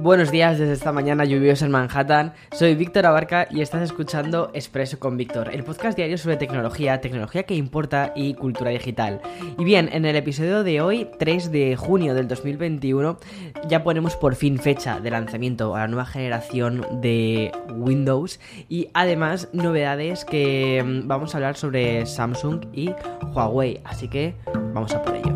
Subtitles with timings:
[0.00, 2.34] Buenos días desde esta mañana lluviosa en Manhattan.
[2.52, 7.44] Soy Víctor Abarca y estás escuchando Expreso con Víctor, el podcast diario sobre tecnología, tecnología
[7.44, 9.20] que importa y cultura digital.
[9.56, 13.18] Y bien, en el episodio de hoy, 3 de junio del 2021,
[13.68, 19.48] ya ponemos por fin fecha de lanzamiento a la nueva generación de Windows y además
[19.52, 22.90] novedades que mm, vamos a hablar sobre Samsung y
[23.32, 23.80] Huawei.
[23.84, 24.34] Así que
[24.72, 25.33] vamos a por ello.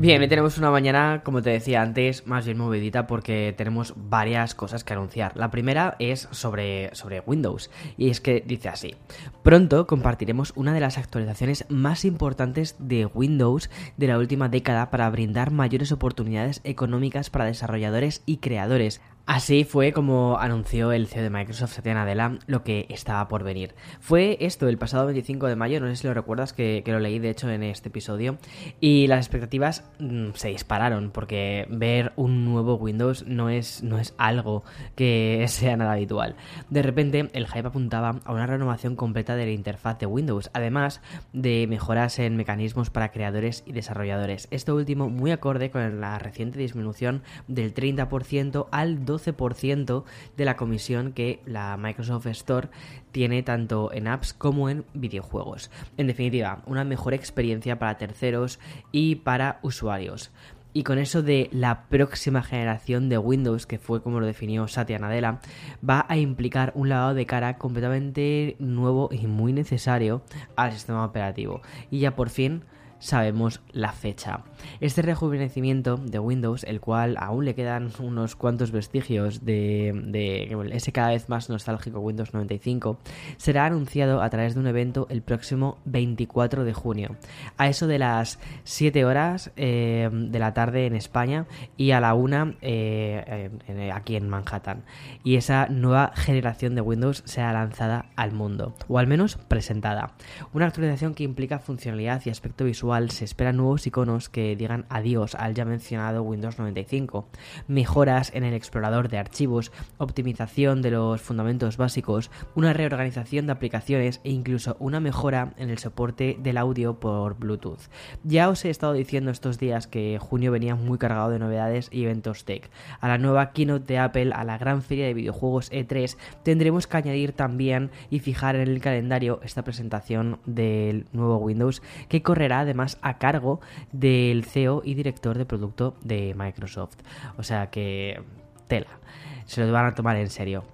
[0.00, 4.54] Bien, hoy tenemos una mañana, como te decía antes, más bien movidita porque tenemos varias
[4.54, 5.36] cosas que anunciar.
[5.36, 8.94] La primera es sobre, sobre Windows y es que dice así.
[9.42, 15.10] Pronto compartiremos una de las actualizaciones más importantes de Windows de la última década para
[15.10, 19.00] brindar mayores oportunidades económicas para desarrolladores y creadores.
[19.28, 23.74] Así fue como anunció el CEO de Microsoft, Satya Nadella, lo que estaba por venir.
[24.00, 27.18] Fue esto el pasado 25 de mayo, no sé si lo recuerdas, que, lo leí
[27.18, 28.38] de hecho en este episodio,
[28.80, 34.14] y las expectativas mm, se dispararon, porque ver un nuevo Windows no es, no es
[34.16, 34.64] algo
[34.96, 36.34] que sea nada habitual.
[36.70, 41.02] De repente, el hype apuntaba a una renovación completa de la interfaz de Windows, además
[41.34, 44.48] de mejoras en mecanismos para creadores y desarrolladores.
[44.50, 50.04] Esto último muy acorde con la reciente disminución del 30% al 12%
[50.36, 52.68] de la comisión que la Microsoft Store
[53.12, 55.70] tiene tanto en apps como en videojuegos.
[55.96, 58.58] En definitiva, una mejor experiencia para terceros
[58.92, 60.30] y para usuarios.
[60.74, 64.98] Y con eso de la próxima generación de Windows, que fue como lo definió Satya
[64.98, 65.40] Nadella,
[65.88, 70.22] va a implicar un lavado de cara completamente nuevo y muy necesario
[70.56, 71.62] al sistema operativo.
[71.90, 72.62] Y ya por fin
[72.98, 74.40] sabemos la fecha.
[74.80, 81.10] Este rejuvenecimiento de Windows, el cual aún le quedan unos cuantos vestigios de, ese cada
[81.10, 82.98] vez más nostálgico Windows 95,
[83.36, 87.16] será anunciado a través de un evento el próximo 24 de junio,
[87.56, 92.14] a eso de las 7 horas eh, de la tarde en España y a la
[92.14, 94.84] 1 eh, aquí en Manhattan.
[95.22, 100.14] Y esa nueva generación de Windows será lanzada al mundo, o al menos presentada.
[100.52, 105.34] Una actualización que implica funcionalidad y aspecto visual se esperan nuevos iconos que digan adiós
[105.34, 107.28] al ya mencionado Windows 95,
[107.66, 114.20] mejoras en el explorador de archivos, optimización de los fundamentos básicos, una reorganización de aplicaciones
[114.24, 117.90] e incluso una mejora en el soporte del audio por Bluetooth.
[118.24, 122.04] Ya os he estado diciendo estos días que junio venía muy cargado de novedades y
[122.04, 122.70] eventos tech.
[123.00, 126.96] A la nueva keynote de Apple, a la gran feria de videojuegos E3, tendremos que
[126.96, 132.77] añadir también y fijar en el calendario esta presentación del nuevo Windows que correrá de
[132.78, 133.60] más a cargo
[133.92, 136.96] del CEO y director de producto de Microsoft.
[137.36, 138.22] O sea que
[138.68, 138.98] tela,
[139.44, 140.64] se lo van a tomar en serio.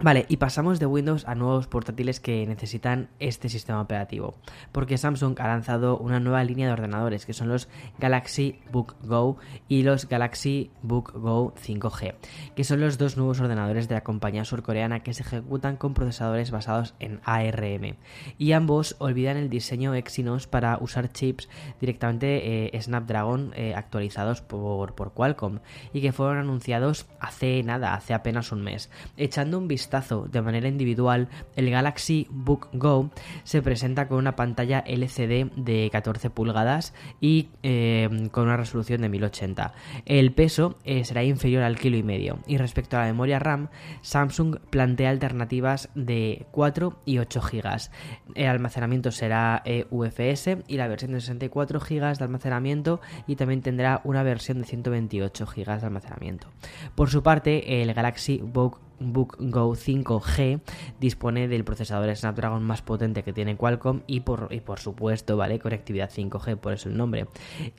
[0.00, 4.34] Vale, y pasamos de Windows a nuevos portátiles que necesitan este sistema operativo,
[4.72, 7.68] porque Samsung ha lanzado una nueva línea de ordenadores que son los
[7.98, 9.38] Galaxy Book Go
[9.68, 12.16] y los Galaxy Book Go 5G,
[12.56, 16.50] que son los dos nuevos ordenadores de la compañía surcoreana que se ejecutan con procesadores
[16.50, 17.94] basados en ARM,
[18.36, 21.48] y ambos olvidan el diseño Exynos para usar chips
[21.80, 25.60] directamente eh, Snapdragon eh, actualizados por, por Qualcomm
[25.92, 30.68] y que fueron anunciados hace nada, hace apenas un mes, echando un vistazo de manera
[30.68, 33.10] individual, el Galaxy Book Go
[33.44, 39.08] se presenta con una pantalla LCD de 14 pulgadas y eh, con una resolución de
[39.08, 39.74] 1080.
[40.06, 42.38] El peso eh, será inferior al kilo y medio.
[42.46, 43.68] Y respecto a la memoria RAM,
[44.02, 47.90] Samsung plantea alternativas de 4 y 8 GB.
[48.34, 53.62] El almacenamiento será eh, UFS y la versión de 64 GB de almacenamiento y también
[53.62, 56.48] tendrá una versión de 128 GB de almacenamiento.
[56.94, 60.60] Por su parte, el Galaxy Book Book Go 5G
[61.00, 65.58] dispone del procesador Snapdragon más potente que tiene Qualcomm y por, y por supuesto, ¿vale?
[65.58, 67.26] Conectividad 5G, por eso el nombre.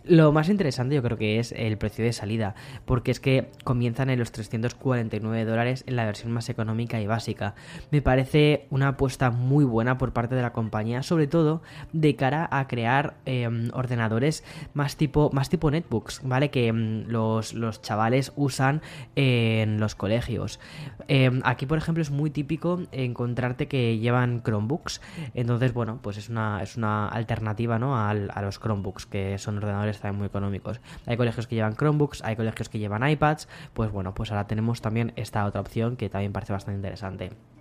[0.04, 4.10] Lo más interesante yo creo que es el precio de salida, porque es que comienzan
[4.10, 7.56] en los 349 dólares en la versión más económica y básica.
[7.92, 11.62] Me parece una apuesta muy buena por parte de la compañía, sobre todo
[11.94, 16.50] de cara a crear em, ordenadores más tipo, más tipo netbooks, ¿vale?
[16.50, 18.82] Que em, los, los chavales usan
[19.16, 20.60] en los colegios.
[21.08, 25.02] Em, aquí, por ejemplo, es muy típico encontrarte que llevan Chromebooks.
[25.34, 27.96] Entonces, bueno, pues es una, es una alternativa ¿no?
[27.96, 30.82] a, a los Chromebooks, que son ordenadores también muy económicos.
[31.06, 33.48] Hay colegios que llevan Chromebooks, hay colegios que llevan iPads.
[33.74, 37.55] Pues bueno, pues ahora tenemos también esta otra opción que también parece bastante interesante.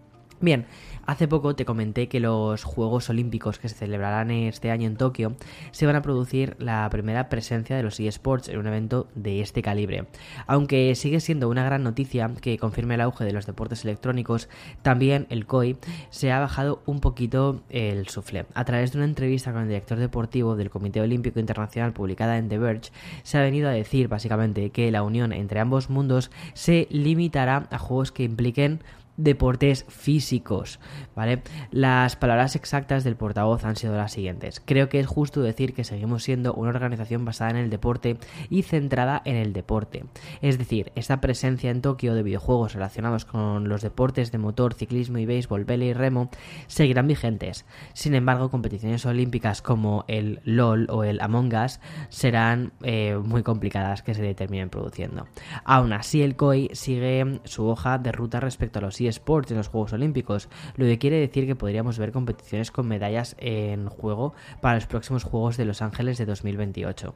[0.45, 0.67] Bien,
[1.07, 5.37] hace poco te comenté que los Juegos Olímpicos que se celebrarán este año en Tokio
[5.71, 9.63] se van a producir la primera presencia de los eSports en un evento de este
[9.63, 10.05] calibre.
[10.47, 14.51] Aunque sigue siendo una gran noticia que confirme el auge de los deportes electrónicos,
[14.83, 15.79] también el COI
[16.11, 18.45] se ha bajado un poquito el sufle.
[18.53, 22.51] A través de una entrevista con el director deportivo del Comité Olímpico Internacional publicada en
[22.51, 22.93] The Verge,
[23.23, 27.79] se ha venido a decir básicamente que la unión entre ambos mundos se limitará a
[27.79, 28.81] juegos que impliquen
[29.17, 30.81] deportes físicos,
[31.15, 31.43] ¿vale?
[31.71, 34.61] Las palabras exactas del portavoz han sido las siguientes.
[34.65, 38.17] Creo que es justo decir que seguimos siendo una organización basada en el deporte
[38.51, 40.05] y centrada en el deporte.
[40.43, 45.19] Es decir, esta presencia en Tokio de videojuegos relacionados con los deportes de motor, ciclismo
[45.19, 46.31] y béisbol, vela y remo
[46.67, 47.65] seguirán vigentes.
[47.93, 54.03] Sin embargo, competiciones olímpicas como el LOL o el Among Us serán eh, muy complicadas
[54.03, 55.27] que se terminen produciendo.
[55.65, 59.69] Aún así, el COI sigue su hoja de ruta respecto a los eSports en los
[59.69, 64.77] Juegos Olímpicos, lo que quiere decir que podríamos ver competiciones con medallas en juego para
[64.77, 67.15] los próximos Juegos de Los Ángeles de 2028.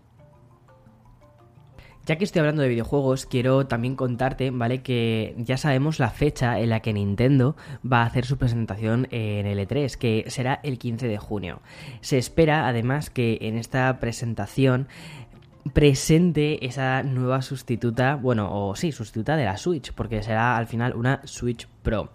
[2.09, 4.81] Ya que estoy hablando de videojuegos, quiero también contarte, ¿vale?
[4.81, 7.55] Que ya sabemos la fecha en la que Nintendo
[7.85, 11.61] va a hacer su presentación en el E3, que será el 15 de junio.
[12.01, 14.89] Se espera, además, que en esta presentación
[15.71, 20.95] presente esa nueva sustituta, bueno, o sí, sustituta de la Switch, porque será al final
[20.95, 22.11] una Switch Pro.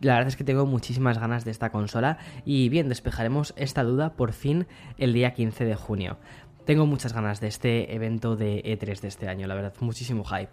[0.00, 4.14] La verdad es que tengo muchísimas ganas de esta consola y bien, despejaremos esta duda
[4.14, 4.66] por fin
[4.98, 6.18] el día 15 de junio.
[6.64, 10.50] Tengo muchas ganas de este evento de E3 de este año, la verdad, muchísimo hype.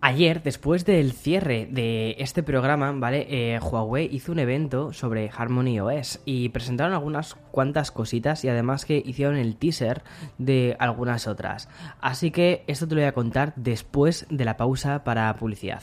[0.00, 3.26] Ayer, después del cierre de este programa, ¿vale?
[3.28, 8.84] Eh, Huawei hizo un evento sobre Harmony OS y presentaron algunas cuantas cositas y además
[8.84, 10.04] que hicieron el teaser
[10.38, 11.68] de algunas otras.
[12.00, 15.82] Así que esto te lo voy a contar después de la pausa para publicidad.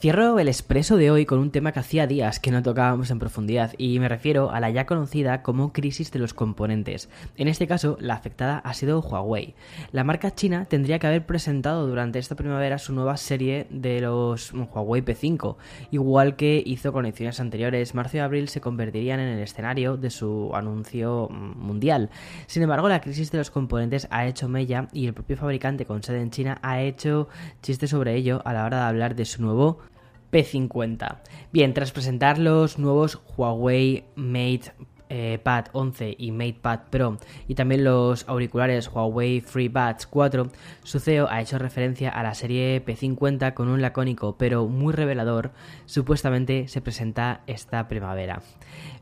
[0.00, 3.18] Cierro el expreso de hoy con un tema que hacía días que no tocábamos en
[3.18, 7.08] profundidad y me refiero a la ya conocida como crisis de los componentes.
[7.36, 9.56] En este caso, la afectada ha sido Huawei.
[9.90, 14.52] La marca china tendría que haber presentado durante esta primavera su nueva serie de los
[14.52, 15.56] Huawei P5,
[15.90, 17.96] igual que hizo con ediciones anteriores.
[17.96, 22.10] Marzo y abril se convertirían en el escenario de su anuncio mundial.
[22.46, 26.04] Sin embargo, la crisis de los componentes ha hecho mella y el propio fabricante con
[26.04, 27.28] sede en China ha hecho
[27.62, 29.87] chistes sobre ello a la hora de hablar de su nuevo
[30.30, 31.18] P50.
[31.52, 34.72] Bien, tras presentar los nuevos Huawei Mate
[35.08, 40.50] eh, Pad 11 y MatePad Pro y también los auriculares Huawei FreeBuds 4,
[40.82, 45.52] su CEO ha hecho referencia a la serie P50 con un lacónico pero muy revelador,
[45.86, 48.42] supuestamente se presenta esta primavera.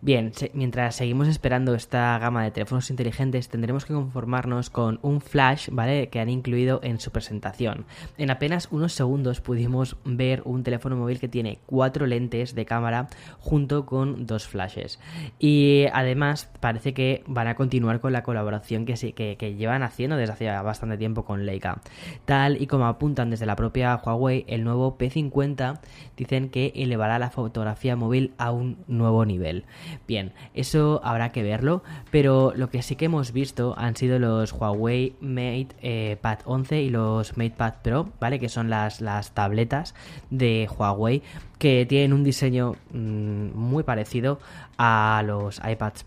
[0.03, 5.69] Bien, mientras seguimos esperando esta gama de teléfonos inteligentes, tendremos que conformarnos con un flash,
[5.73, 6.08] ¿vale?
[6.08, 7.86] Que han incluido en su presentación.
[8.19, 13.08] En apenas unos segundos pudimos ver un teléfono móvil que tiene cuatro lentes de cámara
[13.41, 15.01] junto con dos flashes.
[15.39, 20.50] Y además parece que van a continuar con la colaboración que, llevan haciendo desde hace
[20.50, 21.81] bastante tiempo con Leica.
[22.26, 25.79] Tal y como apuntan desde la propia Huawei, el nuevo P50
[26.15, 29.65] dicen que elevará la fotografía móvil a un nuevo nivel.
[30.06, 34.53] Bien, eso habrá que verlo, pero lo que sí que hemos visto han sido los
[34.53, 38.38] Huawei Mate eh, Pad 11 y los MatePad Pro, ¿vale?
[38.38, 39.00] Que son las,
[39.32, 39.94] tabletas
[40.29, 41.22] de Huawei
[41.58, 44.38] que tienen un diseño mm, muy parecido
[44.76, 45.58] a los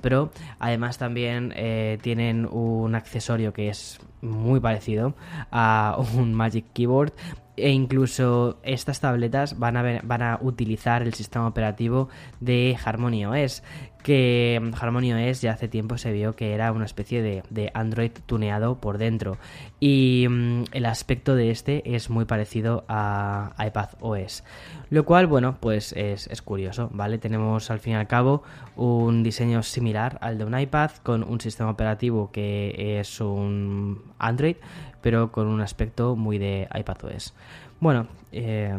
[0.01, 0.31] Pro.
[0.59, 5.15] Además también eh, tienen un accesorio que es muy parecido
[5.51, 7.13] a un Magic Keyboard
[7.59, 13.63] e incluso estas tabletas van a, van a utilizar el sistema operativo de Harmony OS
[14.03, 18.79] que Harmony OS ya hace tiempo se vio que era una especie de, Android tuneado
[18.79, 19.37] por dentro.
[19.79, 24.43] Y mm, el aspecto de este es muy parecido a iPad OS
[24.89, 28.43] lo cual bueno pues es, es, curioso vale tenemos al fin y al cabo
[28.75, 34.55] un diseño similar al de un iPad con un sistema operativo que es un Android
[35.01, 37.33] pero con un aspecto muy de iPad OS
[37.79, 38.77] bueno eh,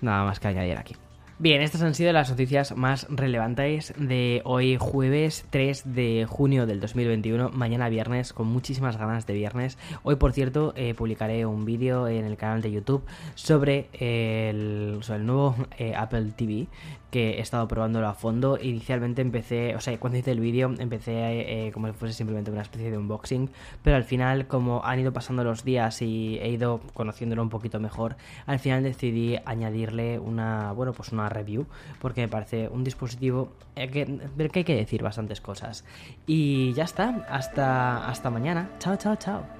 [0.00, 0.96] nada más que añadir aquí
[1.42, 6.80] Bien, estas han sido las noticias más relevantes de hoy jueves 3 de junio del
[6.80, 9.78] 2021, mañana viernes, con muchísimas ganas de viernes.
[10.02, 13.06] Hoy, por cierto, eh, publicaré un vídeo en el canal de YouTube
[13.36, 16.66] sobre el, el nuevo eh, Apple TV
[17.10, 18.58] que he estado probándolo a fondo.
[18.60, 22.62] Inicialmente empecé, o sea, cuando hice el vídeo empecé eh, como si fuese simplemente una
[22.62, 23.50] especie de unboxing,
[23.82, 27.80] pero al final como han ido pasando los días y he ido conociéndolo un poquito
[27.80, 28.16] mejor,
[28.46, 31.66] al final decidí añadirle una, bueno, pues una review,
[32.00, 35.84] porque me parece un dispositivo eh, que, que hay que decir bastantes cosas.
[36.26, 38.70] Y ya está, hasta, hasta mañana.
[38.78, 39.59] Chao, chao, chao.